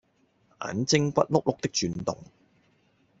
[0.61, 2.17] 眼睛骨碌碌的轉動